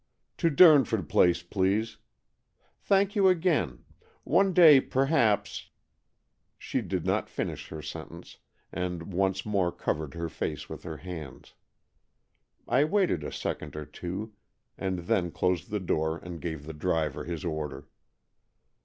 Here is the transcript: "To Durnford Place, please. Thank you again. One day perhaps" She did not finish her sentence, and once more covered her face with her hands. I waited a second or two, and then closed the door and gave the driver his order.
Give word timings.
"To 0.37 0.49
Durnford 0.49 1.07
Place, 1.09 1.43
please. 1.43 1.97
Thank 2.81 3.15
you 3.15 3.27
again. 3.27 3.85
One 4.23 4.51
day 4.51 4.79
perhaps" 4.81 5.69
She 6.57 6.81
did 6.81 7.05
not 7.05 7.29
finish 7.29 7.67
her 7.67 7.83
sentence, 7.83 8.39
and 8.71 9.13
once 9.13 9.45
more 9.45 9.71
covered 9.71 10.15
her 10.15 10.27
face 10.27 10.67
with 10.67 10.81
her 10.81 10.97
hands. 10.97 11.53
I 12.67 12.83
waited 12.83 13.23
a 13.23 13.31
second 13.31 13.75
or 13.75 13.85
two, 13.85 14.33
and 14.75 15.05
then 15.05 15.29
closed 15.29 15.69
the 15.69 15.79
door 15.79 16.17
and 16.17 16.41
gave 16.41 16.65
the 16.65 16.73
driver 16.73 17.23
his 17.25 17.45
order. 17.45 17.87